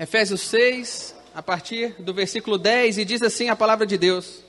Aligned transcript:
Efésios 0.00 0.42
6, 0.42 1.12
a 1.34 1.42
partir 1.42 1.96
do 1.98 2.14
versículo 2.14 2.56
10, 2.56 2.98
e 2.98 3.04
diz 3.04 3.20
assim 3.20 3.48
a 3.48 3.56
palavra 3.56 3.84
de 3.84 3.98
Deus: 3.98 4.44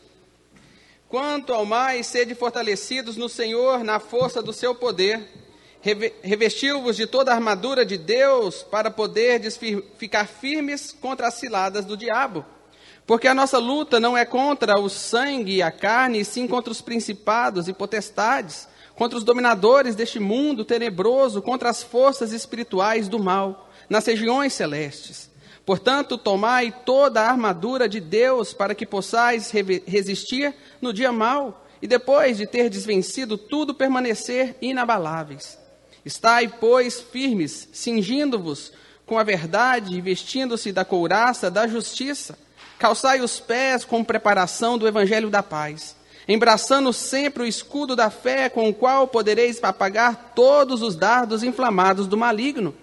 Quanto 1.07 1.51
ao 1.51 1.65
mais 1.65 2.05
sede 2.05 2.35
fortalecidos 2.35 3.17
no 3.17 3.27
Senhor 3.27 3.83
na 3.83 3.99
força 3.99 4.43
do 4.43 4.53
seu 4.53 4.75
poder, 4.75 5.27
revestiu-vos 6.21 6.95
de 6.95 7.07
toda 7.07 7.31
a 7.31 7.33
armadura 7.33 7.83
de 7.83 7.97
Deus 7.97 8.61
para 8.61 8.91
poder 8.91 9.41
ficar 9.97 10.27
firmes 10.27 10.91
contra 10.91 11.29
as 11.29 11.33
ciladas 11.33 11.83
do 11.83 11.97
diabo. 11.97 12.45
Porque 13.07 13.27
a 13.27 13.33
nossa 13.33 13.57
luta 13.57 13.99
não 13.99 14.15
é 14.15 14.25
contra 14.25 14.79
o 14.79 14.87
sangue 14.87 15.55
e 15.55 15.61
a 15.63 15.71
carne, 15.71 16.19
e 16.19 16.25
sim 16.25 16.47
contra 16.47 16.71
os 16.71 16.79
principados 16.79 17.67
e 17.67 17.73
potestades, 17.73 18.67
contra 18.93 19.17
os 19.17 19.23
dominadores 19.23 19.95
deste 19.95 20.19
mundo 20.19 20.63
tenebroso, 20.63 21.41
contra 21.41 21.71
as 21.71 21.81
forças 21.81 22.33
espirituais 22.33 23.07
do 23.07 23.17
mal, 23.17 23.67
nas 23.89 24.05
regiões 24.05 24.53
celestes. 24.53 25.28
Portanto, 25.69 26.17
tomai 26.17 26.73
toda 26.83 27.21
a 27.21 27.29
armadura 27.29 27.87
de 27.87 27.99
Deus 27.99 28.53
para 28.53 28.73
que 28.73 28.87
possais 28.87 29.51
resistir 29.85 30.51
no 30.81 30.91
dia 30.91 31.11
mau 31.11 31.63
e 31.79 31.85
depois 31.85 32.37
de 32.37 32.47
ter 32.47 32.71
desvencido 32.71 33.37
tudo 33.37 33.75
permanecer 33.75 34.55
inabaláveis. 34.63 35.59
Estai, 36.03 36.47
pois, 36.47 36.99
firmes, 36.99 37.69
cingindo-vos 37.71 38.73
com 39.05 39.19
a 39.19 39.23
verdade 39.23 39.95
e 39.95 40.01
vestindo-se 40.01 40.71
da 40.71 40.83
couraça 40.83 41.51
da 41.51 41.67
justiça. 41.67 42.35
Calçai 42.79 43.21
os 43.21 43.39
pés 43.39 43.85
com 43.85 44.03
preparação 44.03 44.75
do 44.75 44.87
evangelho 44.87 45.29
da 45.29 45.43
paz, 45.43 45.95
embraçando 46.27 46.91
sempre 46.91 47.43
o 47.43 47.45
escudo 47.45 47.95
da 47.95 48.09
fé 48.09 48.49
com 48.49 48.67
o 48.67 48.73
qual 48.73 49.07
podereis 49.07 49.63
apagar 49.63 50.31
todos 50.33 50.81
os 50.81 50.95
dardos 50.95 51.43
inflamados 51.43 52.07
do 52.07 52.17
maligno 52.17 52.73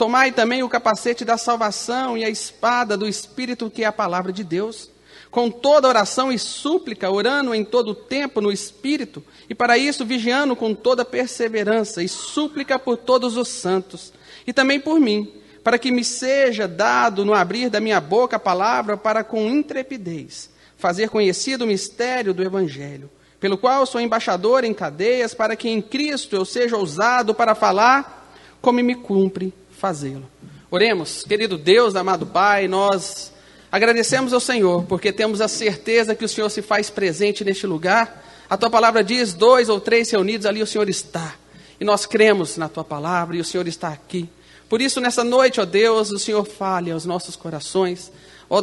Tomai 0.00 0.32
também 0.32 0.62
o 0.62 0.68
capacete 0.70 1.26
da 1.26 1.36
salvação 1.36 2.16
e 2.16 2.24
a 2.24 2.30
espada 2.30 2.96
do 2.96 3.06
Espírito, 3.06 3.68
que 3.68 3.84
é 3.84 3.86
a 3.86 3.92
palavra 3.92 4.32
de 4.32 4.42
Deus, 4.42 4.88
com 5.30 5.50
toda 5.50 5.86
oração 5.86 6.32
e 6.32 6.38
súplica, 6.38 7.10
orando 7.10 7.54
em 7.54 7.62
todo 7.62 7.90
o 7.90 7.94
tempo 7.94 8.40
no 8.40 8.50
Espírito, 8.50 9.22
e 9.46 9.54
para 9.54 9.76
isso 9.76 10.02
vigiando 10.06 10.56
com 10.56 10.74
toda 10.74 11.04
perseverança 11.04 12.02
e 12.02 12.08
súplica 12.08 12.78
por 12.78 12.96
todos 12.96 13.36
os 13.36 13.48
santos, 13.48 14.10
e 14.46 14.54
também 14.54 14.80
por 14.80 14.98
mim, 14.98 15.34
para 15.62 15.78
que 15.78 15.90
me 15.90 16.02
seja 16.02 16.66
dado 16.66 17.22
no 17.22 17.34
abrir 17.34 17.68
da 17.68 17.78
minha 17.78 18.00
boca 18.00 18.36
a 18.36 18.40
palavra 18.40 18.96
para 18.96 19.22
com 19.22 19.50
intrepidez 19.50 20.48
fazer 20.78 21.10
conhecido 21.10 21.64
o 21.64 21.66
mistério 21.66 22.32
do 22.32 22.42
Evangelho, 22.42 23.10
pelo 23.38 23.58
qual 23.58 23.84
sou 23.84 24.00
embaixador 24.00 24.64
em 24.64 24.72
cadeias, 24.72 25.34
para 25.34 25.54
que 25.54 25.68
em 25.68 25.82
Cristo 25.82 26.34
eu 26.34 26.46
seja 26.46 26.78
ousado 26.78 27.34
para 27.34 27.54
falar 27.54 28.32
como 28.62 28.82
me 28.82 28.94
cumpre 28.94 29.59
fazê-lo. 29.80 30.28
Oremos, 30.70 31.24
querido 31.24 31.56
Deus, 31.56 31.96
amado 31.96 32.26
Pai, 32.26 32.68
nós 32.68 33.32
agradecemos 33.72 34.32
ao 34.32 34.38
Senhor, 34.38 34.84
porque 34.84 35.10
temos 35.10 35.40
a 35.40 35.48
certeza 35.48 36.14
que 36.14 36.24
o 36.24 36.28
Senhor 36.28 36.50
se 36.50 36.60
faz 36.60 36.90
presente 36.90 37.42
neste 37.42 37.66
lugar. 37.66 38.24
A 38.48 38.56
tua 38.56 38.68
palavra 38.68 39.02
diz: 39.02 39.32
dois 39.32 39.68
ou 39.68 39.80
três 39.80 40.10
reunidos, 40.10 40.46
ali 40.46 40.62
o 40.62 40.66
Senhor 40.66 40.88
está. 40.88 41.34
E 41.80 41.84
nós 41.84 42.04
cremos 42.04 42.58
na 42.58 42.68
tua 42.68 42.84
palavra 42.84 43.36
e 43.36 43.40
o 43.40 43.44
Senhor 43.44 43.66
está 43.66 43.88
aqui. 43.88 44.28
Por 44.68 44.80
isso, 44.80 45.00
nessa 45.00 45.24
noite, 45.24 45.60
ó 45.60 45.64
Deus, 45.64 46.12
o 46.12 46.18
Senhor 46.18 46.44
fale 46.44 46.92
aos 46.92 47.04
nossos 47.04 47.34
corações. 47.34 48.12
Ó 48.48 48.60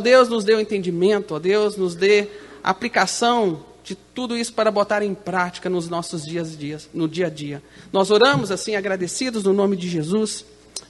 Deus, 0.00 0.28
nos 0.28 0.44
dê 0.44 0.54
o 0.54 0.60
entendimento, 0.60 1.34
ó 1.34 1.38
Deus, 1.38 1.76
nos 1.76 1.94
dê 1.94 2.28
a 2.62 2.70
aplicação 2.70 3.64
de 3.82 3.94
tudo 3.94 4.36
isso 4.36 4.52
para 4.52 4.70
botar 4.70 5.02
em 5.02 5.14
prática 5.14 5.68
nos 5.68 5.88
nossos 5.88 6.24
dias, 6.24 6.56
dias 6.56 6.88
no 6.94 7.08
dia 7.08 7.26
a 7.26 7.30
dia. 7.30 7.62
Nós 7.92 8.10
oramos 8.10 8.50
assim, 8.50 8.76
agradecidos 8.76 9.44
no 9.44 9.52
nome 9.52 9.76
de 9.76 9.88
Jesus. 9.88 10.44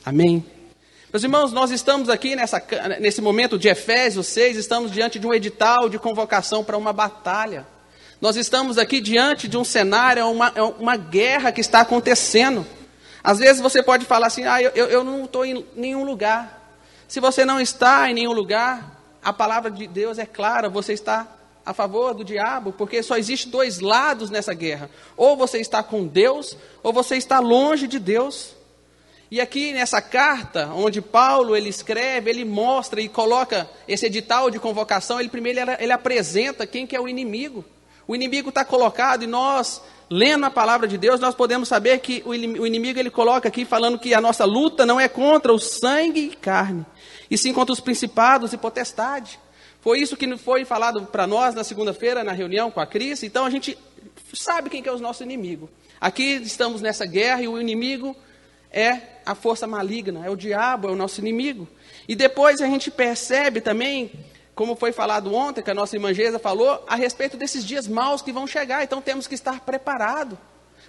Amém. 0.05 0.45
Meus 1.13 1.25
irmãos, 1.25 1.53
nós 1.53 1.71
estamos 1.71 2.09
aqui 2.09 2.37
nessa, 2.37 2.63
nesse 3.01 3.21
momento 3.21 3.59
de 3.59 3.69
Efésios 3.69 4.29
6, 4.29 4.57
estamos 4.57 4.93
diante 4.93 5.19
de 5.19 5.27
um 5.27 5.35
edital 5.35 5.89
de 5.89 5.99
convocação 5.99 6.63
para 6.63 6.79
uma 6.79 6.93
batalha. 6.93 7.67
Nós 8.21 8.37
estamos 8.37 8.79
aqui 8.79 9.01
diante 9.01 9.49
de 9.49 9.57
um 9.57 9.65
cenário, 9.65 10.25
uma, 10.29 10.53
é 10.55 10.63
uma 10.63 10.97
guerra 10.97 11.51
que 11.51 11.61
está 11.61 11.81
acontecendo. 11.81 12.67
Às 13.25 13.39
vezes 13.39 13.61
você 13.61 13.83
pode 13.83 14.05
falar 14.05 14.29
assim, 14.29 14.45
ah, 14.45 14.63
eu, 14.63 14.71
eu 14.71 15.03
não 15.03 15.25
estou 15.25 15.45
em 15.45 15.67
nenhum 15.75 16.05
lugar. 16.05 16.75
Se 17.09 17.19
você 17.19 17.45
não 17.45 17.61
está 17.61 18.09
em 18.11 18.15
nenhum 18.15 18.33
lugar, 18.33 19.01
a 19.23 19.33
palavra 19.33 19.71
de 19.71 19.87
Deus 19.87 20.19
é 20.19 20.27
clara, 20.27 20.69
você 20.69 20.93
está 20.93 21.27
a 21.65 21.75
favor 21.75 22.15
do 22.15 22.25
diabo, 22.25 22.73
porque 22.73 23.03
só 23.03 23.17
existe 23.17 23.49
dois 23.49 23.81
lados 23.81 24.31
nessa 24.31 24.55
guerra. 24.55 24.89
Ou 25.17 25.37
você 25.37 25.59
está 25.59 25.83
com 25.83 26.07
Deus, 26.07 26.57
ou 26.83 26.93
você 26.93 27.17
está 27.17 27.41
longe 27.41 27.87
de 27.87 27.99
Deus. 27.99 28.55
E 29.31 29.41
aqui 29.41 29.73
nessa 29.73 30.03
carta, 30.03 30.71
onde 30.75 31.01
Paulo 31.01 31.55
ele 31.55 31.69
escreve, 31.69 32.29
ele 32.29 32.45
mostra 32.45 33.01
e 33.01 33.09
coloca 33.09 33.71
esse 33.87 34.07
edital 34.07 34.51
de 34.51 34.59
convocação, 34.59 35.21
ele 35.21 35.29
primeiro 35.29 35.61
ele, 35.61 35.77
ele 35.79 35.93
apresenta 35.93 36.67
quem 36.67 36.85
que 36.85 36.97
é 36.97 37.01
o 37.01 37.09
inimigo. 37.09 37.65
O 38.09 38.15
inimigo 38.17 38.49
está 38.49 38.65
colocado 38.65 39.23
e 39.23 39.29
nós, 39.29 39.81
lendo 40.11 40.47
a 40.47 40.51
palavra 40.51 40.89
de 40.89 40.99
Deus, 40.99 41.21
nós 41.21 41.33
podemos 41.33 41.69
saber 41.69 42.01
que 42.01 42.25
o 42.27 42.35
inimigo 42.35 42.99
ele 42.99 43.09
coloca 43.09 43.47
aqui 43.47 43.65
falando 43.65 44.01
que 44.01 44.13
a 44.13 44.21
nossa 44.21 44.45
luta 44.45 44.85
não 44.85 44.99
é 44.99 45.09
contra 45.09 45.53
o 45.53 45.61
sangue 45.61 46.31
e 46.33 46.37
carne, 46.37 46.85
e 47.31 47.39
sim 47.39 47.53
contra 47.53 47.73
os 47.73 47.79
principados 47.79 48.53
e 48.53 48.57
potestades. 48.57 49.39
Foi 49.81 50.01
isso 50.01 50.17
que 50.17 50.37
foi 50.37 50.65
falado 50.65 51.07
para 51.07 51.25
nós 51.29 51.55
na 51.55 51.63
segunda-feira, 51.63 52.25
na 52.25 52.33
reunião 52.33 52.69
com 52.69 52.81
a 52.81 52.87
Cris. 52.87 53.23
Então 53.23 53.45
a 53.45 53.51
gente 53.51 53.79
sabe 54.35 54.69
quem 54.71 54.83
que 54.83 54.89
é 54.89 54.93
o 54.93 54.99
nosso 54.99 55.23
inimigo. 55.23 55.71
Aqui 56.01 56.33
estamos 56.43 56.83
nessa 56.83 57.07
guerra 57.07 57.43
e 57.43 57.49
o 57.49 57.61
inimigo 57.61 58.17
é 58.73 59.01
a 59.27 59.35
força 59.35 59.67
maligna, 59.67 60.25
é 60.25 60.31
o 60.31 60.37
diabo, 60.37 60.89
é 60.89 60.93
o 60.93 60.97
nosso 60.97 61.21
inimigo. 61.21 61.67
E 62.09 62.15
depois 62.15 62.61
a 62.61 62.67
gente 62.67 62.91
percebe 62.91 63.61
também, 63.61 64.11
como 64.55 64.77
foi 64.77 64.93
falado 64.93 65.35
ontem, 65.35 65.63
que 65.63 65.71
a 65.71 65.75
nossa 65.75 65.97
irmã 65.97 66.13
Geza 66.13 66.39
falou, 66.39 66.85
a 66.89 66.97
respeito 66.97 67.37
desses 67.37 67.65
dias 67.65 67.87
maus 67.87 68.23
que 68.23 68.33
vão 68.33 68.47
chegar. 68.47 68.83
Então 68.83 69.01
temos 69.01 69.27
que 69.27 69.35
estar 69.35 69.61
preparados. 69.61 70.39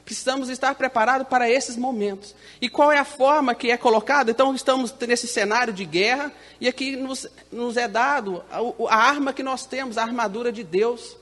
Precisamos 0.04 0.50
estar 0.50 0.74
preparados 0.76 1.28
para 1.28 1.50
esses 1.50 1.78
momentos. 1.78 2.36
E 2.60 2.68
qual 2.68 2.92
é 2.92 2.98
a 2.98 3.06
forma 3.06 3.54
que 3.54 3.70
é 3.70 3.78
colocada? 3.78 4.32
Então, 4.32 4.54
estamos 4.56 4.94
nesse 5.08 5.28
cenário 5.28 5.72
de 5.72 5.86
guerra, 5.86 6.32
e 6.60 6.68
aqui 6.68 6.96
nos, 6.96 7.28
nos 7.52 7.78
é 7.78 7.88
dado 7.88 8.44
a, 8.52 8.94
a 8.94 8.98
arma 8.98 9.32
que 9.32 9.44
nós 9.44 9.66
temos, 9.66 9.98
a 9.98 10.04
armadura 10.04 10.52
de 10.52 10.64
Deus. 10.64 11.16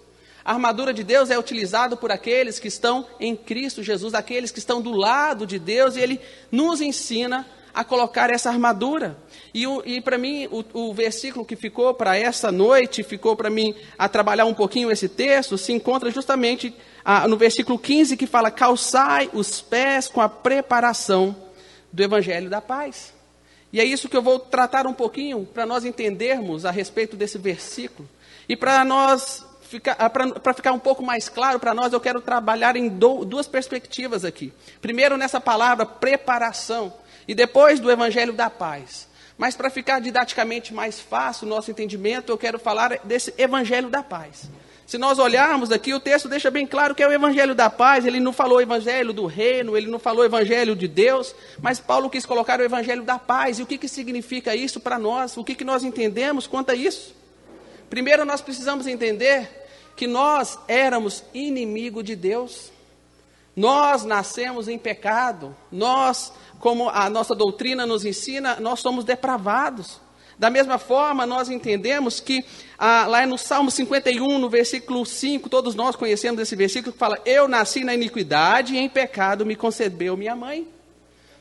A 0.44 0.54
armadura 0.54 0.94
de 0.94 1.04
Deus 1.04 1.30
é 1.30 1.38
utilizada 1.38 1.96
por 1.96 2.12
aqueles 2.12 2.60
que 2.60 2.68
estão 2.68 3.06
em 3.20 3.36
Cristo 3.36 3.84
Jesus, 3.84 4.14
aqueles 4.14 4.52
que 4.52 4.60
estão 4.60 4.82
do 4.82 4.92
lado 4.92 5.46
de 5.46 5.60
Deus, 5.60 5.96
e 5.96 6.02
Ele 6.02 6.20
nos 6.52 6.82
ensina 6.82 7.46
a 7.74 7.84
colocar 7.84 8.30
essa 8.30 8.50
armadura. 8.50 9.18
E, 9.54 9.64
e 9.86 10.02
para 10.02 10.18
mim, 10.18 10.48
o, 10.52 10.90
o, 10.90 10.94
versículo 10.94 11.46
que 11.46 11.56
ficou 11.56 11.94
para 11.94 12.18
essa 12.18 12.52
noite, 12.52 13.04
ficou 13.04 13.36
para 13.36 13.50
mim 13.50 13.76
a 13.98 14.10
trabalhar 14.10 14.46
um 14.46 14.54
pouquinho 14.54 14.92
esse 14.92 15.08
texto, 15.08 15.58
se 15.58 15.72
encontra 15.72 16.10
justamente 16.10 16.74
ah, 17.06 17.28
no 17.28 17.38
versículo 17.38 17.78
15, 17.78 18.18
que 18.18 18.28
fala: 18.28 18.52
calçai 18.52 19.30
os 19.34 19.62
pés 19.62 20.08
com 20.08 20.22
a 20.22 20.30
preparação 20.30 21.36
do 21.92 22.04
evangelho 22.04 22.50
da 22.50 22.62
paz. 22.62 23.14
E 23.72 23.80
é 23.80 23.84
isso 23.84 24.10
que 24.10 24.18
eu 24.18 24.22
vou 24.22 24.40
tratar 24.40 24.88
um 24.88 24.94
pouquinho 24.94 25.46
para 25.46 25.66
nós 25.66 25.86
entendermos 25.86 26.66
a 26.66 26.72
respeito 26.72 27.16
desse 27.16 27.38
versículo. 27.38 28.10
E 28.48 28.56
para 28.56 28.84
nós 28.84 29.46
para 30.42 30.54
ficar 30.54 30.72
um 30.72 30.80
pouco 30.80 31.04
mais 31.04 31.30
claro 31.30 31.60
para 31.60 31.74
nós, 31.74 31.94
eu 31.94 32.00
quero 32.00 32.22
trabalhar 32.22 32.76
em 32.76 32.88
do, 32.88 33.26
duas 33.26 33.48
perspectivas 33.48 34.26
aqui. 34.26 34.54
Primeiro, 34.82 35.18
nessa 35.18 35.40
palavra 35.40 35.86
preparação, 35.86 36.94
e 37.28 37.36
depois 37.36 37.80
do 37.80 37.92
evangelho 37.92 38.34
da 38.34 38.50
paz. 38.50 39.08
Mas 39.38 39.56
para 39.56 39.70
ficar 39.70 40.02
didaticamente 40.02 40.74
mais 40.74 41.00
fácil 41.00 41.46
o 41.46 41.50
nosso 41.50 41.70
entendimento, 41.70 42.32
eu 42.32 42.38
quero 42.38 42.58
falar 42.58 43.00
desse 43.04 43.34
evangelho 43.38 43.88
da 43.88 44.02
paz. 44.02 44.50
Se 44.88 44.98
nós 44.98 45.20
olharmos 45.20 45.72
aqui, 45.72 45.94
o 45.94 46.00
texto 46.00 46.28
deixa 46.28 46.50
bem 46.50 46.66
claro 46.66 46.96
que 46.96 47.04
é 47.04 47.08
o 47.08 47.14
evangelho 47.14 47.54
da 47.54 47.70
paz, 47.70 48.08
ele 48.08 48.20
não 48.20 48.34
falou 48.34 48.58
o 48.58 48.62
evangelho 48.62 49.14
do 49.14 49.28
reino, 49.28 49.78
ele 49.78 49.86
não 49.86 50.00
falou 50.00 50.24
o 50.24 50.26
evangelho 50.26 50.76
de 50.76 50.88
Deus, 50.88 51.36
mas 51.62 51.80
Paulo 51.80 52.10
quis 52.10 52.26
colocar 52.26 52.60
o 52.60 52.64
evangelho 52.64 53.04
da 53.04 53.20
paz. 53.20 53.60
E 53.60 53.62
o 53.62 53.68
que, 53.68 53.78
que 53.78 53.88
significa 53.88 54.56
isso 54.56 54.80
para 54.80 54.98
nós? 54.98 55.38
O 55.38 55.44
que, 55.44 55.54
que 55.54 55.64
nós 55.64 55.84
entendemos 55.84 56.48
quanto 56.48 56.72
a 56.72 56.76
isso? 56.76 57.16
Primeiro, 57.88 58.26
nós 58.26 58.42
precisamos 58.42 58.88
entender 58.88 59.59
que 60.00 60.08
nós 60.08 60.58
éramos 60.66 61.26
inimigo 61.34 62.02
de 62.02 62.16
Deus. 62.16 62.72
Nós 63.54 64.06
nascemos 64.06 64.70
em 64.70 64.78
pecado. 64.78 65.54
Nós, 65.70 66.32
como 66.58 66.88
a 66.88 67.10
nossa 67.10 67.36
doutrina 67.36 67.86
nos 67.86 68.06
ensina, 68.06 68.62
nós 68.62 68.80
somos 68.80 69.04
depravados. 69.04 70.00
Da 70.38 70.50
mesma 70.50 70.78
forma, 70.78 71.26
nós 71.26 71.50
entendemos 71.50 72.22
que 72.22 72.46
ah, 72.78 73.08
lá 73.08 73.26
no 73.26 73.38
Salmo 73.38 73.70
51, 73.70 74.40
no 74.40 74.50
versículo 74.50 75.06
5, 75.06 75.50
todos 75.50 75.76
nós 75.76 75.98
conhecemos 75.98 76.40
esse 76.40 76.56
versículo 76.56 76.94
que 76.94 76.98
fala: 76.98 77.20
Eu 77.26 77.50
nasci 77.50 77.84
na 77.84 77.94
iniquidade 77.94 78.76
e 78.76 78.78
em 78.78 78.88
pecado 78.88 79.46
me 79.46 79.58
concebeu 79.58 80.16
minha 80.16 80.34
mãe. 80.34 80.66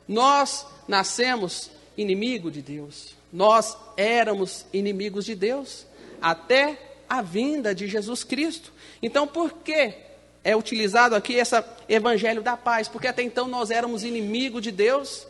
Nós 0.08 0.66
nascemos 0.88 1.70
inimigo 1.96 2.50
de 2.50 2.60
Deus. 2.60 3.14
Nós 3.32 3.76
éramos 3.96 4.66
inimigos 4.72 5.24
de 5.26 5.36
Deus. 5.36 5.86
Até 6.20 6.87
a 7.08 7.22
vinda 7.22 7.74
de 7.74 7.86
Jesus 7.88 8.22
Cristo. 8.22 8.72
Então, 9.02 9.26
por 9.26 9.52
que 9.52 9.94
é 10.44 10.56
utilizado 10.56 11.14
aqui 11.14 11.34
esse 11.34 11.62
evangelho 11.88 12.42
da 12.42 12.56
paz? 12.56 12.88
Porque 12.88 13.08
até 13.08 13.22
então 13.22 13.48
nós 13.48 13.70
éramos 13.70 14.04
inimigos 14.04 14.62
de 14.62 14.70
Deus, 14.70 15.26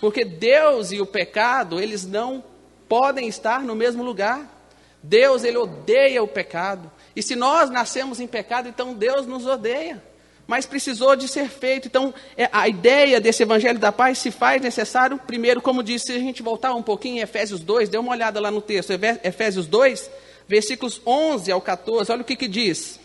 porque 0.00 0.24
Deus 0.24 0.92
e 0.92 1.00
o 1.00 1.06
pecado, 1.06 1.80
eles 1.80 2.06
não 2.06 2.42
podem 2.88 3.28
estar 3.28 3.62
no 3.62 3.74
mesmo 3.74 4.02
lugar. 4.02 4.54
Deus, 5.02 5.44
ele 5.44 5.56
odeia 5.56 6.22
o 6.22 6.28
pecado. 6.28 6.90
E 7.14 7.22
se 7.22 7.36
nós 7.36 7.70
nascemos 7.70 8.20
em 8.20 8.26
pecado, 8.26 8.68
então 8.68 8.94
Deus 8.94 9.26
nos 9.26 9.46
odeia. 9.46 10.02
Mas 10.46 10.64
precisou 10.64 11.16
de 11.16 11.26
ser 11.26 11.48
feito. 11.48 11.88
Então, 11.88 12.14
é, 12.36 12.48
a 12.52 12.68
ideia 12.68 13.20
desse 13.20 13.42
evangelho 13.42 13.78
da 13.78 13.90
paz 13.90 14.18
se 14.18 14.30
faz 14.30 14.62
necessário, 14.62 15.18
primeiro, 15.18 15.60
como 15.60 15.82
disse, 15.82 16.06
se 16.06 16.12
a 16.12 16.18
gente 16.18 16.42
voltar 16.42 16.74
um 16.74 16.82
pouquinho 16.82 17.18
em 17.18 17.20
Efésios 17.20 17.60
2, 17.60 17.88
dê 17.88 17.98
uma 17.98 18.12
olhada 18.12 18.38
lá 18.38 18.50
no 18.50 18.60
texto, 18.60 18.92
Efésios 19.24 19.66
2, 19.66 20.10
versículos 20.48 21.00
11 21.04 21.50
ao 21.50 21.60
14, 21.60 22.12
olha 22.12 22.22
o 22.22 22.24
que, 22.24 22.36
que 22.36 22.48
diz. 22.48 23.00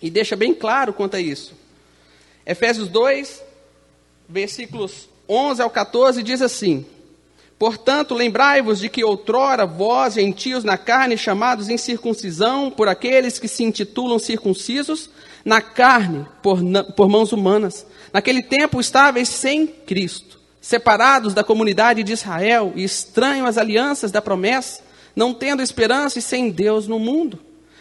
E 0.00 0.10
deixa 0.10 0.36
bem 0.36 0.54
claro 0.54 0.92
quanto 0.92 1.16
a 1.16 1.20
isso. 1.20 1.54
Efésios 2.46 2.88
2, 2.88 3.42
versículos 4.28 5.08
11 5.28 5.62
ao 5.62 5.70
14, 5.70 6.22
diz 6.22 6.40
assim: 6.40 6.86
Portanto, 7.58 8.14
lembrai-vos 8.14 8.78
de 8.78 8.88
que 8.88 9.02
outrora 9.02 9.66
vós, 9.66 10.14
gentios 10.14 10.62
na 10.62 10.78
carne, 10.78 11.18
chamados 11.18 11.68
em 11.68 11.76
circuncisão 11.76 12.70
por 12.70 12.88
aqueles 12.88 13.38
que 13.38 13.48
se 13.48 13.64
intitulam 13.64 14.18
circuncisos, 14.18 15.10
na 15.44 15.60
carne, 15.60 16.26
por, 16.42 16.60
por 16.96 17.08
mãos 17.08 17.32
humanas, 17.32 17.86
naquele 18.12 18.42
tempo 18.42 18.80
estáveis 18.80 19.28
sem 19.28 19.66
Cristo, 19.66 20.38
separados 20.60 21.34
da 21.34 21.42
comunidade 21.42 22.02
de 22.02 22.12
Israel 22.12 22.72
e 22.76 22.84
estranhos 22.84 23.48
às 23.48 23.58
alianças 23.58 24.12
da 24.12 24.22
promessa, 24.22 24.82
não 25.18 25.34
tendo 25.34 25.60
esperança 25.60 26.20
e 26.20 26.22
sem 26.22 26.48
Deus 26.48 26.86
no 26.86 26.96
mundo. 26.96 27.40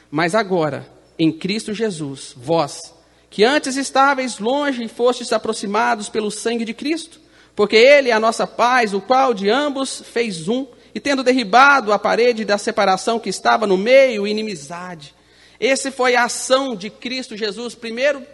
Mas 0.09 0.33
agora, 0.33 0.87
em 1.19 1.31
Cristo 1.31 1.71
Jesus, 1.71 2.33
vós, 2.35 2.91
que 3.29 3.43
antes 3.43 3.77
estáveis 3.77 4.39
longe 4.39 4.83
e 4.83 4.87
fostes 4.87 5.31
aproximados 5.31 6.09
pelo 6.09 6.31
sangue 6.31 6.65
de 6.65 6.73
Cristo, 6.73 7.21
porque 7.55 7.75
Ele 7.75 8.09
é 8.09 8.13
a 8.13 8.19
nossa 8.19 8.47
paz, 8.47 8.91
o 8.91 8.99
qual 8.99 9.35
de 9.35 9.51
ambos 9.51 10.01
fez 10.01 10.47
um, 10.47 10.65
e 10.95 10.99
tendo 10.99 11.23
derribado 11.23 11.93
a 11.93 11.99
parede 11.99 12.43
da 12.43 12.57
separação 12.57 13.19
que 13.19 13.29
estava 13.29 13.67
no 13.67 13.77
meio, 13.77 14.25
inimizade. 14.25 15.13
Esse 15.59 15.91
foi 15.91 16.15
a 16.15 16.23
ação 16.23 16.75
de 16.75 16.89
Cristo 16.89 17.37
Jesus. 17.37 17.75
Primeiro, 17.75 18.25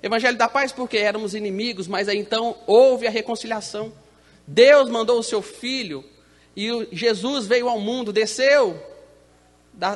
Evangelho 0.00 0.38
da 0.38 0.48
Paz, 0.48 0.70
porque 0.70 0.98
éramos 0.98 1.34
inimigos, 1.34 1.88
mas 1.88 2.08
aí 2.08 2.18
então 2.18 2.54
houve 2.68 3.08
a 3.08 3.10
reconciliação. 3.10 3.92
Deus 4.46 4.88
mandou 4.88 5.18
o 5.18 5.22
seu 5.22 5.42
Filho, 5.42 6.04
e 6.56 6.88
Jesus 6.92 7.46
veio 7.46 7.68
ao 7.68 7.80
mundo, 7.80 8.12
desceu 8.12 8.80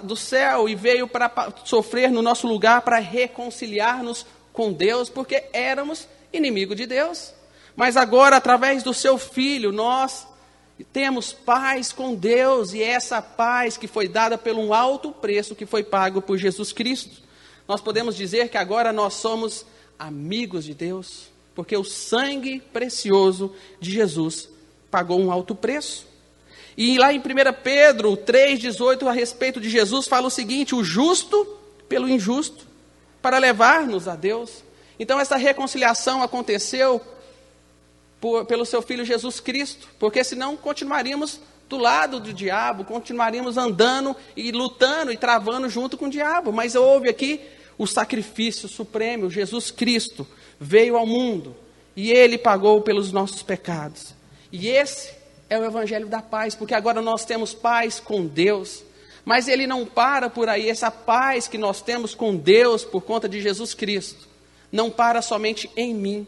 do 0.03 0.17
céu 0.17 0.69
e 0.69 0.75
veio 0.75 1.06
para 1.06 1.53
sofrer 1.64 2.11
no 2.11 2.23
nosso 2.23 2.47
lugar, 2.47 2.82
para 2.82 2.99
reconciliar-nos 2.99 4.25
com 4.53 4.73
Deus, 4.73 5.11
porque 5.11 5.44
éramos 5.53 6.08
inimigos 6.32 6.76
de 6.76 6.87
Deus. 6.87 7.35
Mas 7.75 7.97
agora, 7.97 8.37
através 8.37 8.82
do 8.82 8.94
seu 8.94 9.19
filho, 9.19 9.70
nós 9.70 10.26
temos 10.93 11.32
paz 11.32 11.93
com 11.93 12.14
Deus 12.14 12.73
e 12.73 12.82
essa 12.82 13.20
paz 13.20 13.76
que 13.76 13.87
foi 13.87 14.08
dada 14.08 14.38
pelo 14.38 14.73
alto 14.73 15.12
preço 15.12 15.55
que 15.55 15.67
foi 15.67 15.85
pago 15.85 16.23
por 16.23 16.38
Jesus 16.38 16.73
Cristo. 16.73 17.23
Nós 17.69 17.81
podemos 17.81 18.17
dizer 18.17 18.49
que 18.49 18.56
agora 18.56 18.93
nós 18.93 19.14
somos 19.14 19.67
amigos 19.99 20.64
de 20.64 20.75
Deus, 20.75 21.29
porque 21.55 21.76
o 21.76 21.85
sangue 21.85 22.61
precioso 22.61 23.55
de 23.81 23.91
Jesus 23.91 24.49
pagou 24.91 25.20
um 25.20 25.31
alto 25.31 25.55
preço. 25.55 26.06
E 26.76 26.99
lá 26.99 27.12
em 27.12 27.19
1 27.19 27.23
Pedro 27.62 28.17
3,18, 28.17 29.06
a 29.06 29.12
respeito 29.12 29.61
de 29.61 29.70
Jesus, 29.70 30.06
fala 30.06 30.26
o 30.26 30.31
seguinte: 30.31 30.75
o 30.75 30.84
justo 30.84 31.56
pelo 31.88 32.08
injusto, 32.08 32.67
para 33.23 33.38
levar-nos 33.38 34.08
a 34.08 34.14
Deus. 34.14 34.64
Então, 34.99 35.20
essa 35.20 35.37
reconciliação 35.37 36.23
aconteceu 36.23 37.00
por, 38.20 38.44
pelo 38.46 38.64
seu 38.64 38.82
Filho 38.82 39.05
Jesus 39.05 39.40
Cristo, 39.40 39.88
porque 39.99 40.25
senão 40.25 40.56
continuaríamos 40.56 41.40
do 41.69 41.76
lado 41.76 42.20
do 42.20 42.32
diabo, 42.32 42.84
continuaríamos 42.84 43.56
andando 43.56 44.14
e 44.37 44.52
lutando 44.52 45.12
e 45.12 45.17
travando 45.17 45.69
junto 45.69 45.96
com 45.96 46.06
o 46.06 46.11
diabo. 46.11 46.52
Mas 46.52 46.75
houve 46.75 47.08
aqui 47.08 47.40
o 47.76 47.87
sacrifício 47.87 48.69
supremo, 48.69 49.31
Jesus 49.31 49.70
Cristo 49.70 50.26
veio 50.58 50.96
ao 50.96 51.06
mundo 51.06 51.55
e 51.94 52.11
ele 52.11 52.38
pagou 52.38 52.81
pelos 52.81 53.12
nossos 53.12 53.43
pecados. 53.43 54.14
E 54.50 54.69
esse 54.69 55.12
é 55.48 55.58
o 55.58 55.64
evangelho 55.64 56.06
da 56.06 56.20
paz, 56.20 56.54
porque 56.54 56.75
agora 56.75 57.00
nós 57.00 57.25
temos 57.25 57.54
paz 57.54 58.00
com 58.00 58.26
Deus. 58.26 58.82
Mas 59.25 59.48
ele 59.48 59.66
não 59.66 59.84
para 59.84 60.31
por 60.31 60.48
aí, 60.48 60.69
essa 60.69 60.90
paz 60.90 61.48
que 61.48 61.58
nós 61.58 61.81
temos 61.81 62.14
com 62.14 62.37
Deus 62.37 62.84
por 62.84 63.02
conta 63.02 63.28
de 63.28 63.40
Jesus 63.40 63.75
Cristo, 63.75 64.28
não 64.70 64.90
para 64.90 65.20
somente 65.20 65.70
em 65.76 65.94
mim, 65.94 66.26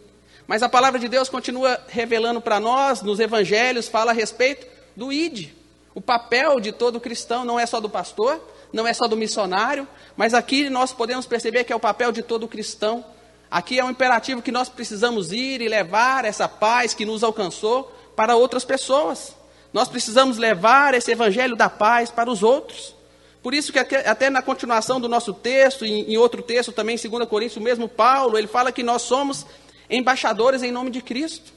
mas 0.49 0.63
a 0.63 0.69
palavra 0.69 0.99
de 0.99 1.09
Deus 1.09 1.29
continua 1.29 1.79
revelando 1.89 2.41
para 2.41 2.59
nós, 2.59 3.03
nos 3.03 3.21
evangelhos, 3.21 3.87
fala 3.87 4.13
a 4.13 4.15
respeito 4.15 4.67
do 4.97 5.13
ID. 5.13 5.51
O 5.95 6.01
papel 6.01 6.59
de 6.59 6.73
todo 6.73 6.99
cristão 6.99 7.45
não 7.45 7.61
é 7.61 7.67
só 7.67 7.79
do 7.81 7.91
pastor, 7.91 8.41
não 8.73 8.87
é 8.87 8.95
só 8.95 9.07
do 9.07 9.15
missionário, 9.15 9.87
mas 10.17 10.33
aqui 10.33 10.71
nós 10.71 10.91
podemos 10.91 11.27
perceber 11.27 11.65
que 11.65 11.73
é 11.73 11.77
o 11.77 11.81
papel 11.81 12.11
de 12.11 12.23
todo 12.23 12.49
cristão. 12.49 13.05
Aqui 13.51 13.79
é 13.79 13.85
um 13.85 13.91
imperativo 13.91 14.41
que 14.41 14.51
nós 14.51 14.71
precisamos 14.71 15.33
ir 15.33 15.61
e 15.61 15.69
levar 15.69 16.25
essa 16.25 16.49
paz 16.49 16.95
que 16.95 17.05
nos 17.05 17.23
alcançou 17.23 17.95
para 18.19 18.35
outras 18.35 18.65
pessoas. 18.65 19.33
Nós 19.73 19.87
precisamos 19.87 20.39
levar 20.39 20.93
esse 20.93 21.13
evangelho 21.13 21.55
da 21.55 21.71
paz 21.71 22.11
para 22.11 22.29
os 22.29 22.43
outros. 22.43 22.93
Por 23.41 23.55
isso 23.55 23.73
que 23.73 23.79
até 23.79 24.29
na 24.29 24.43
continuação 24.43 25.01
do 25.01 25.09
nosso 25.09 25.33
texto, 25.33 25.85
em 25.85 26.17
outro 26.17 26.43
texto 26.43 26.73
também, 26.73 26.97
em 26.97 27.09
2 27.09 27.29
Coríntios, 27.29 27.59
o 27.59 27.61
mesmo 27.61 27.89
Paulo, 27.89 28.37
ele 28.37 28.49
fala 28.49 28.73
que 28.73 28.83
nós 28.83 29.03
somos 29.03 29.47
embaixadores 29.89 30.65
em 30.65 30.73
nome 30.73 30.91
de 30.91 31.01
Cristo. 31.01 31.53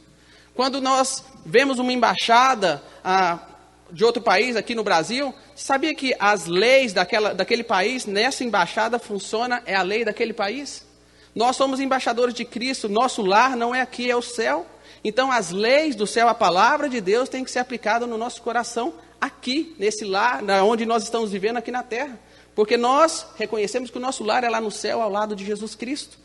Quando 0.53 0.79
nós 0.79 1.23
vemos 1.43 1.79
uma 1.79 1.91
embaixada 1.91 2.83
ah, 3.03 3.39
de 3.89 4.05
outro 4.05 4.21
país 4.21 4.55
aqui 4.55 4.75
no 4.75 4.83
Brasil, 4.83 5.33
sabia 5.55 5.95
que 5.95 6.15
as 6.19 6.45
leis 6.45 6.93
daquela, 6.93 7.33
daquele 7.33 7.63
país, 7.63 8.05
nessa 8.05 8.43
embaixada 8.43 8.99
funciona, 8.99 9.63
é 9.65 9.73
a 9.73 9.81
lei 9.81 10.05
daquele 10.05 10.31
país? 10.31 10.85
Nós 11.33 11.55
somos 11.55 11.79
embaixadores 11.79 12.35
de 12.35 12.45
Cristo, 12.45 12.87
nosso 12.87 13.23
lar 13.23 13.55
não 13.57 13.73
é 13.73 13.81
aqui, 13.81 14.11
é 14.11 14.15
o 14.15 14.21
céu. 14.21 14.67
Então, 15.03 15.31
as 15.31 15.51
leis 15.51 15.95
do 15.95 16.05
céu, 16.05 16.27
a 16.27 16.33
palavra 16.33 16.87
de 16.87 17.01
Deus 17.01 17.27
tem 17.27 17.43
que 17.43 17.51
ser 17.51 17.59
aplicada 17.59 18.05
no 18.05 18.17
nosso 18.17 18.41
coração, 18.41 18.93
aqui, 19.19 19.75
nesse 19.77 20.03
lar, 20.03 20.43
onde 20.63 20.85
nós 20.85 21.03
estamos 21.03 21.31
vivendo 21.31 21.57
aqui 21.57 21.71
na 21.71 21.83
terra. 21.83 22.19
Porque 22.55 22.75
nós 22.75 23.25
reconhecemos 23.37 23.89
que 23.89 23.97
o 23.97 24.01
nosso 24.01 24.23
lar 24.23 24.43
é 24.43 24.49
lá 24.49 24.59
no 24.59 24.71
céu, 24.71 25.01
ao 25.01 25.09
lado 25.09 25.35
de 25.35 25.45
Jesus 25.45 25.75
Cristo. 25.75 26.17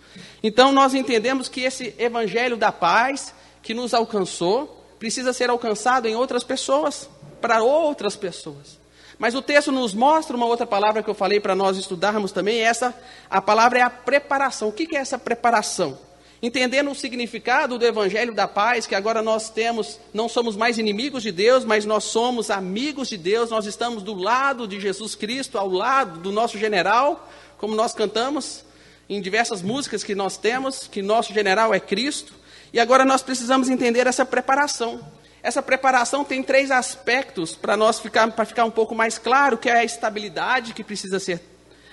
Então 0.43 0.73
nós 0.73 0.95
entendemos 0.95 1.49
que 1.49 1.61
esse 1.61 1.95
evangelho 1.99 2.57
da 2.57 2.73
paz 2.73 3.35
que 3.63 3.75
nos 3.75 3.93
alcançou 3.93 4.85
precisa 4.99 5.33
ser 5.33 5.51
alcançado 5.51 6.09
em 6.09 6.17
outras 6.17 6.43
pessoas, 6.43 7.09
para 7.41 7.63
outras 7.63 8.17
pessoas. 8.17 8.79
Mas 9.19 9.35
o 9.35 9.43
texto 9.43 9.71
nos 9.71 9.95
mostra 9.95 10.37
uma 10.37 10.47
outra 10.47 10.67
palavra 10.67 11.03
que 11.03 11.09
eu 11.09 11.15
falei 11.15 11.39
para 11.39 11.55
nós 11.55 11.77
estudarmos 11.77 12.33
também, 12.33 12.61
essa 12.61 12.95
a 13.31 13.41
palavra 13.41 13.79
é 13.79 13.83
a 13.83 13.91
preparação. 13.91 14.69
O 14.69 14.73
que 14.73 14.97
é 14.97 15.01
essa 15.01 15.19
preparação? 15.19 15.99
Entendendo 16.43 16.91
o 16.91 16.95
significado 16.95 17.79
do 17.79 17.87
evangelho 17.87 18.35
da 18.35 18.47
paz, 18.47 18.87
que 18.87 18.95
agora 18.95 19.23
nós 19.23 19.49
temos, 19.49 19.99
não 20.13 20.29
somos 20.29 20.55
mais 20.55 20.77
inimigos 20.77 21.23
de 21.23 21.33
Deus, 21.33 21.65
mas 21.65 21.87
nós 21.87 22.05
somos 22.05 22.51
amigos 22.51 23.09
de 23.09 23.17
Deus, 23.17 23.51
nós 23.51 23.65
estamos 23.65 24.03
do 24.03 24.13
lado 24.13 24.69
de 24.69 24.79
Jesus 24.79 25.15
Cristo, 25.15 25.57
ao 25.57 25.71
lado 25.71 26.21
do 26.21 26.31
nosso 26.31 26.59
general, 26.59 27.27
como 27.57 27.75
nós 27.75 27.95
cantamos, 27.95 28.65
em 29.09 29.21
diversas 29.21 29.63
músicas 29.63 30.05
que 30.05 30.15
nós 30.15 30.37
temos, 30.37 30.87
que 30.87 31.01
nosso 31.01 31.33
general 31.33 31.73
é 31.73 31.81
Cristo, 31.81 32.35
e 32.73 32.79
agora 32.79 33.05
nós 33.05 33.23
precisamos 33.23 33.71
entender 33.71 34.07
essa 34.07 34.25
preparação. 34.27 35.01
Essa 35.43 35.63
preparação 35.63 36.25
tem 36.25 36.43
três 36.43 36.71
aspectos 36.71 37.55
para 37.55 37.77
nós 37.77 37.99
ficar, 37.99 38.31
para 38.33 38.45
ficar 38.45 38.65
um 38.65 38.71
pouco 38.71 38.95
mais 38.95 39.17
claro, 39.17 39.57
que 39.57 39.71
é 39.71 39.79
a 39.79 39.85
estabilidade 39.85 40.75
que 40.75 40.85
precisa 40.85 41.19
ser 41.19 41.41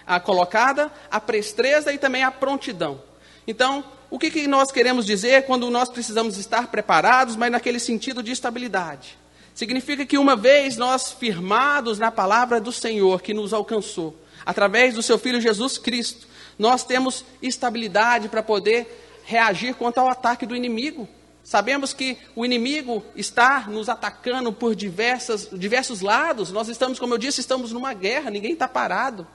a, 0.06 0.20
colocada, 0.20 0.92
a 1.10 1.20
prestreza 1.22 1.94
e 1.94 1.98
também 1.98 2.24
a 2.24 2.32
prontidão. 2.32 3.02
Então, 3.48 3.84
o 4.14 4.20
que, 4.20 4.30
que 4.30 4.48
nós 4.48 4.72
queremos 4.72 5.08
dizer 5.08 5.48
quando 5.48 5.72
nós 5.72 5.90
precisamos 5.90 6.38
estar 6.38 6.68
preparados, 6.68 7.36
mas 7.36 7.52
naquele 7.52 7.80
sentido 7.80 8.22
de 8.22 8.32
estabilidade? 8.32 9.18
Significa 9.56 10.06
que 10.06 10.20
uma 10.20 10.36
vez 10.36 10.78
nós 10.78 11.12
firmados 11.12 11.98
na 11.98 12.12
palavra 12.12 12.62
do 12.62 12.72
Senhor 12.72 13.24
que 13.24 13.34
nos 13.34 13.54
alcançou, 13.54 14.16
através 14.46 14.94
do 14.94 15.02
seu 15.02 15.18
Filho 15.18 15.42
Jesus 15.42 15.80
Cristo, 15.80 16.28
nós 16.60 16.84
temos 16.84 17.26
estabilidade 17.42 18.30
para 18.30 18.44
poder 18.44 19.24
reagir 19.26 19.74
contra 19.74 20.04
o 20.04 20.08
ataque 20.08 20.46
do 20.46 20.56
inimigo. 20.56 21.10
Sabemos 21.44 21.92
que 21.92 22.16
o 22.36 22.46
inimigo 22.46 23.04
está 23.16 23.62
nos 23.62 23.90
atacando 23.90 24.54
por 24.54 24.76
diversas, 24.76 25.50
diversos 25.52 26.02
lados. 26.02 26.52
Nós 26.52 26.68
estamos, 26.68 27.00
como 27.00 27.16
eu 27.16 27.18
disse, 27.18 27.40
estamos 27.40 27.72
numa 27.72 27.96
guerra, 27.96 28.30
ninguém 28.30 28.54
está 28.54 28.68
parado. 28.68 29.26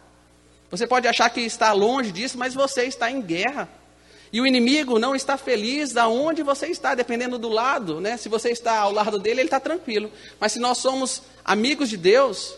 Você 0.71 0.87
pode 0.87 1.09
achar 1.09 1.29
que 1.31 1.41
está 1.41 1.73
longe 1.73 2.13
disso, 2.13 2.39
mas 2.39 2.55
você 2.55 2.85
está 2.85 3.11
em 3.11 3.21
guerra. 3.21 3.69
E 4.33 4.41
o 4.41 4.47
inimigo 4.47 4.99
não 4.99 5.15
está 5.15 5.37
feliz 5.37 5.97
aonde 5.97 6.43
você 6.43 6.67
está, 6.67 6.95
dependendo 6.95 7.39
do 7.39 7.49
lado. 7.49 8.01
Né? 8.01 8.17
Se 8.17 8.29
você 8.29 8.51
está 8.51 8.79
ao 8.79 8.93
lado 8.93 9.19
dele, 9.19 9.41
ele 9.41 9.47
está 9.47 9.59
tranquilo. 9.59 10.11
Mas 10.39 10.53
se 10.53 10.59
nós 10.59 10.79
somos 10.79 11.23
amigos 11.45 11.89
de 11.89 11.97
Deus, 11.97 12.57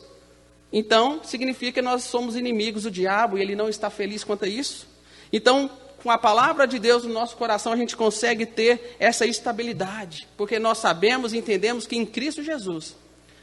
então, 0.72 1.20
significa 1.24 1.72
que 1.72 1.82
nós 1.82 2.04
somos 2.04 2.36
inimigos 2.36 2.84
do 2.84 2.90
diabo 2.90 3.38
e 3.38 3.42
ele 3.42 3.56
não 3.56 3.68
está 3.68 3.90
feliz 3.90 4.22
quanto 4.22 4.44
a 4.44 4.48
isso. 4.48 4.88
Então, 5.32 5.70
com 6.02 6.10
a 6.10 6.18
palavra 6.18 6.66
de 6.66 6.78
Deus 6.78 7.04
no 7.04 7.12
nosso 7.12 7.36
coração, 7.36 7.72
a 7.72 7.76
gente 7.76 7.96
consegue 7.96 8.46
ter 8.46 8.96
essa 8.98 9.26
estabilidade, 9.26 10.26
porque 10.36 10.58
nós 10.58 10.78
sabemos 10.78 11.32
e 11.32 11.38
entendemos 11.38 11.86
que 11.86 11.96
em 11.96 12.06
Cristo 12.06 12.42
Jesus 12.42 12.96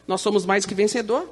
nós 0.07 0.21
somos 0.21 0.45
mais 0.45 0.65
que 0.65 0.73
vencedor. 0.73 1.29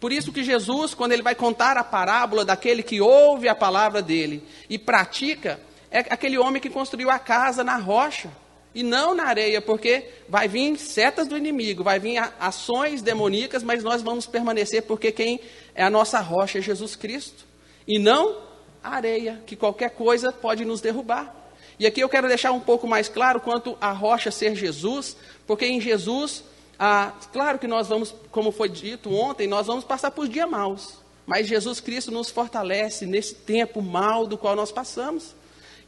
Por 0.00 0.12
isso 0.12 0.32
que 0.32 0.44
Jesus, 0.44 0.94
quando 0.94 1.12
ele 1.12 1.22
vai 1.22 1.34
contar 1.34 1.76
a 1.76 1.84
parábola 1.84 2.44
daquele 2.44 2.82
que 2.82 3.00
ouve 3.00 3.48
a 3.48 3.54
palavra 3.54 4.00
dele 4.00 4.42
e 4.70 4.78
pratica, 4.78 5.60
é 5.90 6.00
aquele 6.00 6.38
homem 6.38 6.60
que 6.60 6.70
construiu 6.70 7.10
a 7.10 7.18
casa 7.18 7.64
na 7.64 7.76
rocha 7.76 8.30
e 8.74 8.82
não 8.82 9.14
na 9.14 9.24
areia, 9.24 9.60
porque 9.60 10.08
vai 10.28 10.46
vir 10.46 10.76
setas 10.78 11.26
do 11.26 11.36
inimigo, 11.36 11.82
vai 11.82 11.98
vir 11.98 12.18
ações 12.38 13.02
demoníacas, 13.02 13.62
mas 13.62 13.82
nós 13.82 14.02
vamos 14.02 14.26
permanecer 14.26 14.82
porque 14.82 15.10
quem 15.10 15.40
é 15.74 15.82
a 15.82 15.90
nossa 15.90 16.20
rocha 16.20 16.58
é 16.58 16.62
Jesus 16.62 16.94
Cristo 16.94 17.46
e 17.86 17.98
não 17.98 18.36
a 18.82 18.90
areia, 18.90 19.42
que 19.46 19.56
qualquer 19.56 19.90
coisa 19.90 20.30
pode 20.30 20.64
nos 20.64 20.80
derrubar. 20.80 21.34
E 21.78 21.86
aqui 21.86 22.00
eu 22.00 22.08
quero 22.08 22.28
deixar 22.28 22.52
um 22.52 22.60
pouco 22.60 22.86
mais 22.86 23.08
claro 23.08 23.40
quanto 23.40 23.76
a 23.80 23.92
rocha 23.92 24.30
ser 24.30 24.54
Jesus, 24.54 25.16
porque 25.46 25.66
em 25.66 25.80
Jesus 25.80 26.44
ah, 26.78 27.12
claro 27.32 27.58
que 27.58 27.66
nós 27.66 27.88
vamos, 27.88 28.14
como 28.30 28.52
foi 28.52 28.68
dito 28.68 29.12
ontem, 29.12 29.48
nós 29.48 29.66
vamos 29.66 29.84
passar 29.84 30.12
por 30.12 30.28
dias 30.28 30.48
maus. 30.48 30.94
Mas 31.26 31.48
Jesus 31.48 31.80
Cristo 31.80 32.12
nos 32.12 32.30
fortalece 32.30 33.04
nesse 33.04 33.34
tempo 33.34 33.82
mal 33.82 34.26
do 34.26 34.38
qual 34.38 34.54
nós 34.54 34.70
passamos. 34.70 35.34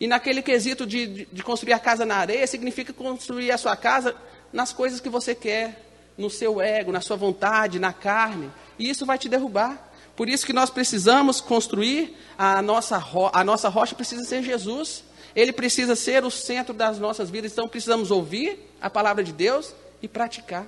E 0.00 0.06
naquele 0.06 0.40
quesito 0.40 0.86
de, 0.86 1.26
de, 1.26 1.42
construir 1.42 1.74
a 1.74 1.78
casa 1.78 2.06
na 2.06 2.16
areia, 2.16 2.46
significa 2.46 2.90
construir 2.90 3.52
a 3.52 3.58
sua 3.58 3.76
casa 3.76 4.16
nas 4.50 4.72
coisas 4.72 4.98
que 4.98 5.10
você 5.10 5.34
quer, 5.34 5.86
no 6.16 6.30
seu 6.30 6.58
ego, 6.60 6.90
na 6.90 7.02
sua 7.02 7.16
vontade, 7.16 7.78
na 7.78 7.92
carne. 7.92 8.50
E 8.78 8.88
isso 8.88 9.04
vai 9.04 9.18
te 9.18 9.28
derrubar. 9.28 9.90
Por 10.16 10.28
isso 10.28 10.46
que 10.46 10.54
nós 10.54 10.70
precisamos 10.70 11.40
construir 11.40 12.16
a 12.38 12.62
nossa, 12.62 12.96
ro 12.96 13.30
a 13.32 13.44
nossa 13.44 13.68
rocha 13.68 13.94
precisa 13.94 14.24
ser 14.24 14.42
Jesus. 14.42 15.04
Ele 15.36 15.52
precisa 15.52 15.94
ser 15.94 16.24
o 16.24 16.30
centro 16.30 16.72
das 16.72 16.98
nossas 16.98 17.28
vidas. 17.28 17.52
Então 17.52 17.68
precisamos 17.68 18.10
ouvir 18.10 18.58
a 18.80 18.88
palavra 18.88 19.22
de 19.22 19.32
Deus 19.32 19.74
e 20.02 20.08
praticar. 20.08 20.66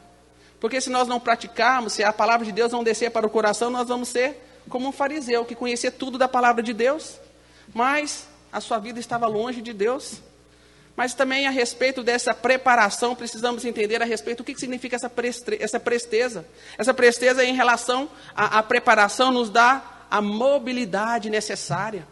Porque 0.61 0.81
se 0.81 0.91
nós 0.91 1.09
não 1.09 1.19
praticarmos, 1.19 1.95
se 1.95 2.05
a 2.05 2.13
palavra 2.13 2.45
de 2.45 2.53
Deus 2.53 2.71
não 2.71 2.85
descer 2.85 3.11
para 3.11 3.27
o 3.27 3.31
coração, 3.31 3.71
nós 3.71 3.89
vamos 3.89 4.11
ser 4.11 4.41
como 4.69 4.89
um 4.89 4.93
fariseu 4.93 5.45
que 5.45 5.55
conhecia 5.55 5.91
tudo 5.91 6.17
da 6.17 6.29
palavra 6.29 6.63
de 6.63 6.73
Deus, 6.73 7.19
mas 7.75 8.29
a 8.53 8.61
sua 8.61 8.79
vida 8.79 9.01
estava 9.01 9.27
longe 9.27 9.63
de 9.63 9.73
Deus. 9.73 10.21
Mas 10.95 11.15
também 11.15 11.47
a 11.47 11.51
respeito 11.51 12.03
dessa 12.03 12.35
preparação, 12.35 13.15
precisamos 13.17 13.65
entender 13.65 14.03
a 14.03 14.05
respeito 14.05 14.39
do 14.39 14.45
que 14.45 14.59
significa 14.59 14.97
essa, 14.97 15.11
essa 15.59 15.81
presteza. 15.81 16.45
Essa 16.77 16.93
presteza 16.93 17.43
em 17.45 17.55
relação 17.55 18.11
à, 18.35 18.59
à 18.59 18.63
preparação 18.63 19.33
nos 19.33 19.49
dá 19.49 20.07
a 20.11 20.21
mobilidade 20.21 21.31
necessária. 21.31 22.07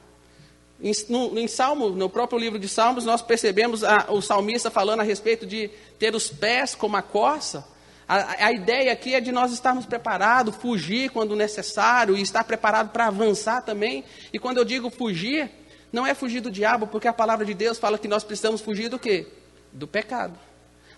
Em, 0.82 0.92
no, 1.10 1.38
em, 1.38 1.46
Salmo, 1.46 1.90
no 1.90 2.08
próprio 2.08 2.38
livro 2.38 2.58
de 2.58 2.66
Salmos, 2.68 3.04
nós 3.04 3.20
percebemos 3.20 3.84
a, 3.84 4.06
o 4.08 4.22
salmista 4.22 4.70
falando 4.70 5.00
a 5.00 5.02
respeito 5.02 5.44
de 5.44 5.68
ter 5.98 6.14
os 6.14 6.30
pés 6.30 6.74
como 6.74 6.96
a 6.96 7.02
corça. 7.02 7.68
A, 8.08 8.46
a, 8.46 8.52
ideia 8.52 8.90
aqui 8.90 9.14
é 9.14 9.20
de 9.20 9.30
nós 9.30 9.52
estarmos 9.52 9.84
preparados, 9.84 10.56
fugir 10.56 11.10
quando 11.10 11.36
necessário 11.36 12.16
e 12.16 12.22
estar 12.22 12.44
preparado 12.44 12.88
para 12.88 13.08
avançar 13.08 13.60
também. 13.60 14.04
E 14.32 14.38
quando 14.38 14.56
eu 14.56 14.64
digo 14.64 14.88
fugir, 14.88 15.50
não 15.92 16.06
é 16.06 16.14
fugir 16.14 16.40
do 16.40 16.50
diabo, 16.50 16.86
porque 16.86 17.08
a 17.08 17.12
palavra 17.12 17.44
de 17.44 17.54
Deus 17.54 17.78
fala 17.78 17.98
que 17.98 18.08
nós 18.08 18.24
precisamos 18.24 18.60
fugir 18.60 18.88
do 18.88 18.98
quê? 18.98 19.26
Do 19.72 19.86
pecado. 19.86 20.38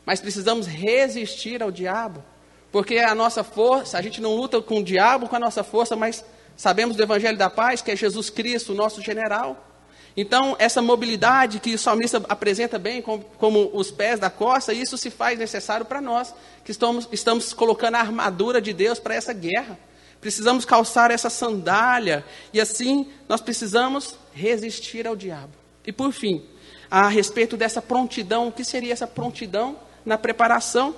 Mas 0.04 0.20
precisamos 0.20 0.66
resistir 0.66 1.62
ao 1.62 1.70
diabo, 1.70 2.22
porque 2.70 2.99
a 2.99 3.14
nossa 3.14 3.44
força, 3.44 3.99
a 3.99 4.02
gente 4.02 4.20
não 4.20 4.34
luta 4.34 4.61
com 4.61 4.80
o 4.80 4.84
diabo 4.84 5.28
com 5.28 5.37
a 5.37 5.40
nossa 5.40 5.62
força, 5.62 5.94
mas 5.94 6.25
sabemos 6.56 6.96
do 6.96 7.02
evangelho 7.02 7.38
da 7.38 7.49
paz, 7.49 7.80
que 7.80 7.90
é 7.90 7.96
Jesus 7.96 8.28
Cristo, 8.30 8.72
o 8.72 8.76
nosso 8.76 9.00
general. 9.00 9.68
Então, 10.16 10.54
essa 10.58 10.82
mobilidade 10.82 11.58
que 11.58 11.75
o 11.75 11.78
salmista 11.78 12.22
apresenta 12.28 12.78
bem, 12.78 13.00
como, 13.00 13.25
como 13.38 13.70
os 13.72 13.90
pés 13.90 14.20
da 14.20 14.28
costa, 14.28 14.72
isso 14.72 14.99
se 14.99 15.11
faz 15.11 15.38
necessário 15.38 15.87
para 15.87 16.00
nós, 16.00 16.34
que 16.64 16.70
estamos, 16.70 17.08
estamos 17.11 17.54
colocando 17.54 17.94
a 17.94 18.00
armadura 18.00 18.61
de 18.61 18.72
Deus 18.75 18.99
para 18.99 19.14
essa 19.14 19.32
guerra. 19.32 19.78
Precisamos 20.20 20.64
calçar 20.64 21.11
essa 21.11 21.30
sandália, 21.30 22.25
e 22.52 22.61
assim 22.61 23.11
nós 23.28 23.40
precisamos 23.40 24.16
resistir 24.34 25.06
ao 25.06 25.16
diabo. 25.16 25.52
E 25.86 25.92
por 25.92 26.12
fim, 26.12 26.44
a 26.90 27.08
respeito 27.08 27.56
dessa 27.56 27.80
prontidão, 27.80 28.48
o 28.48 28.52
que 28.52 28.64
seria 28.64 28.92
essa 28.92 29.06
prontidão 29.06 29.78
na 30.04 30.18
preparação? 30.18 30.94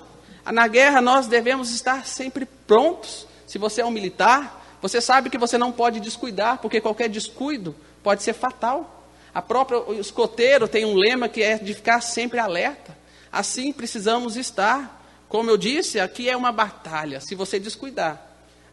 Na 0.51 0.67
guerra 0.67 1.01
nós 1.01 1.27
devemos 1.27 1.71
estar 1.71 2.05
sempre 2.05 2.45
prontos. 2.45 3.27
Se 3.47 3.57
você 3.57 3.81
é 3.81 3.85
um 3.85 3.91
militar, 3.91 4.77
você 4.81 5.01
sabe 5.01 5.29
que 5.29 5.37
você 5.37 5.57
não 5.57 5.71
pode 5.71 5.99
descuidar, 5.99 6.59
porque 6.59 6.81
qualquer 6.81 7.09
descuido 7.09 7.75
pode 8.03 8.21
ser 8.23 8.33
fatal. 8.33 9.09
A 9.33 9.41
própria 9.41 9.79
o 9.79 9.99
escoteiro 9.99 10.67
tem 10.67 10.85
um 10.85 10.95
lema 10.95 11.27
que 11.27 11.41
é 11.41 11.57
de 11.57 11.73
ficar 11.73 12.01
sempre 12.01 12.39
alerta. 12.39 12.95
Assim 13.31 13.73
precisamos 13.73 14.37
estar. 14.37 15.03
Como 15.27 15.49
eu 15.49 15.57
disse, 15.57 15.99
aqui 15.99 16.29
é 16.29 16.37
uma 16.37 16.51
batalha. 16.51 17.19
Se 17.19 17.35
você 17.35 17.59
descuidar, 17.59 18.21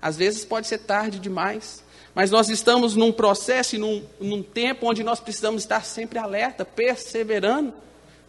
às 0.01 0.17
vezes 0.17 0.45
pode 0.45 0.67
ser 0.67 0.79
tarde 0.79 1.19
demais. 1.19 1.82
Mas 2.15 2.31
nós 2.31 2.49
estamos 2.49 2.95
num 2.95 3.11
processo 3.11 3.77
e 3.77 3.79
num, 3.79 4.03
num 4.21 4.43
tempo 4.43 4.89
onde 4.89 5.03
nós 5.03 5.19
precisamos 5.19 5.63
estar 5.63 5.85
sempre 5.85 6.19
alerta, 6.19 6.65
perseverando, 6.65 7.73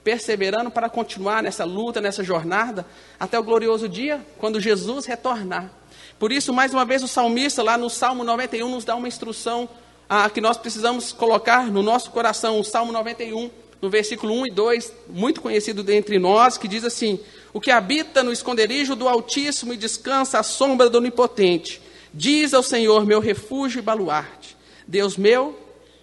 perseverando 0.03 0.71
para 0.71 0.89
continuar 0.89 1.43
nessa 1.43 1.65
luta, 1.65 1.99
nessa 1.99 2.23
jornada, 2.23 2.85
até 3.19 3.37
o 3.37 3.43
glorioso 3.43 3.89
dia, 3.89 4.25
quando 4.37 4.59
Jesus 4.59 5.05
retornar. 5.05 5.69
Por 6.17 6.31
isso, 6.31 6.53
mais 6.53 6.73
uma 6.73 6.85
vez, 6.85 7.03
o 7.03 7.07
salmista, 7.07 7.61
lá 7.61 7.77
no 7.77 7.89
Salmo 7.89 8.23
91, 8.23 8.69
nos 8.69 8.85
dá 8.85 8.95
uma 8.95 9.07
instrução 9.07 9.67
ah, 10.07 10.29
que 10.29 10.39
nós 10.39 10.57
precisamos 10.57 11.11
colocar 11.11 11.71
no 11.71 11.81
nosso 11.81 12.11
coração, 12.11 12.59
o 12.59 12.63
Salmo 12.63 12.91
91, 12.93 13.49
no 13.81 13.89
versículo 13.89 14.33
1 14.33 14.47
e 14.47 14.51
2, 14.51 14.93
muito 15.09 15.41
conhecido 15.41 15.83
dentre 15.83 16.17
nós, 16.17 16.57
que 16.57 16.69
diz 16.69 16.85
assim: 16.85 17.19
O 17.51 17.59
que 17.59 17.71
habita 17.71 18.23
no 18.23 18.31
esconderijo 18.31 18.95
do 18.95 19.09
Altíssimo 19.09 19.73
e 19.73 19.77
descansa 19.77 20.39
à 20.39 20.43
sombra 20.43 20.89
do 20.89 20.99
Onipotente, 20.99 21.81
diz 22.13 22.53
ao 22.53 22.61
Senhor, 22.61 23.05
meu 23.05 23.19
refúgio 23.19 23.79
e 23.79 23.81
baluarte, 23.81 24.55
Deus 24.87 25.17
meu, 25.17 25.57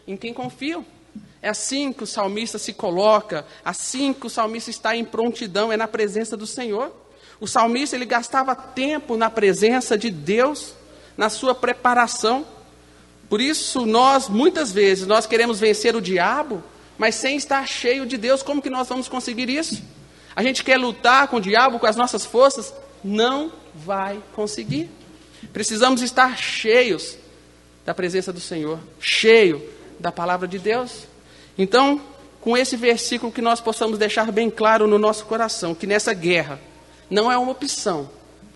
em 0.06 0.16
quem 0.16 0.34
confio. 0.34 0.84
É 1.42 1.48
assim 1.48 1.92
que 1.92 2.04
o 2.04 2.06
salmista 2.06 2.58
se 2.58 2.72
coloca, 2.72 3.46
assim 3.64 4.12
que 4.12 4.26
o 4.26 4.30
salmista 4.30 4.70
está 4.70 4.94
em 4.94 5.04
prontidão, 5.04 5.72
é 5.72 5.76
na 5.76 5.88
presença 5.88 6.36
do 6.36 6.46
Senhor. 6.46 6.94
O 7.40 7.46
salmista 7.46 7.96
ele 7.96 8.04
gastava 8.04 8.54
tempo 8.54 9.16
na 9.16 9.30
presença 9.30 9.96
de 9.96 10.10
Deus, 10.10 10.74
na 11.16 11.30
sua 11.30 11.54
preparação. 11.54 12.46
Por 13.28 13.40
isso, 13.40 13.86
nós, 13.86 14.28
muitas 14.28 14.70
vezes, 14.70 15.06
nós 15.06 15.24
queremos 15.24 15.58
vencer 15.58 15.96
o 15.96 16.00
diabo, 16.00 16.62
mas 16.98 17.14
sem 17.14 17.36
estar 17.36 17.66
cheio 17.66 18.04
de 18.04 18.18
Deus. 18.18 18.42
Como 18.42 18.60
que 18.60 18.68
nós 18.68 18.88
vamos 18.88 19.08
conseguir 19.08 19.48
isso? 19.48 19.82
A 20.36 20.42
gente 20.42 20.62
quer 20.62 20.76
lutar 20.76 21.28
com 21.28 21.36
o 21.36 21.40
diabo, 21.40 21.78
com 21.78 21.86
as 21.86 21.96
nossas 21.96 22.26
forças? 22.26 22.74
Não 23.02 23.50
vai 23.74 24.22
conseguir. 24.34 24.90
Precisamos 25.52 26.02
estar 26.02 26.36
cheios 26.36 27.16
da 27.84 27.94
presença 27.94 28.32
do 28.32 28.40
Senhor, 28.40 28.78
cheio 29.00 29.62
da 29.98 30.12
palavra 30.12 30.46
de 30.46 30.58
Deus. 30.58 31.06
Então, 31.56 32.00
com 32.40 32.56
esse 32.56 32.76
versículo 32.76 33.32
que 33.32 33.42
nós 33.42 33.60
possamos 33.60 33.98
deixar 33.98 34.30
bem 34.32 34.50
claro 34.50 34.86
no 34.86 34.98
nosso 34.98 35.24
coração 35.26 35.74
que 35.74 35.86
nessa 35.86 36.12
guerra 36.14 36.60
não 37.10 37.30
é 37.30 37.36
uma 37.36 37.52
opção. 37.52 38.08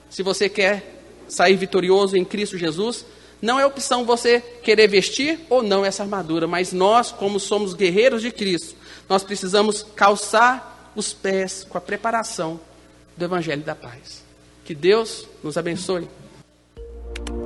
Se 0.08 0.22
você 0.22 0.48
quer 0.48 1.02
sair 1.28 1.56
vitorioso 1.56 2.16
em 2.16 2.24
Cristo 2.24 2.56
Jesus, 2.56 3.04
não 3.42 3.58
é 3.58 3.66
opção 3.66 4.04
você 4.04 4.40
querer 4.40 4.88
vestir 4.88 5.40
ou 5.50 5.62
não 5.62 5.84
essa 5.84 6.02
armadura, 6.02 6.46
mas 6.46 6.72
nós, 6.72 7.10
como 7.10 7.38
somos 7.38 7.74
guerreiros 7.74 8.22
de 8.22 8.30
Cristo, 8.30 8.74
nós 9.08 9.22
precisamos 9.22 9.84
calçar 9.94 10.92
os 10.96 11.12
pés 11.12 11.66
com 11.68 11.76
a 11.76 11.80
preparação 11.80 12.58
do 13.16 13.24
Evangelho 13.24 13.62
da 13.62 13.74
Paz. 13.74 14.22
Que 14.64 14.74
Deus 14.74 15.26
nos 15.42 15.58
abençoe. 15.58 16.08
Thank 17.16 17.28
you. 17.28 17.43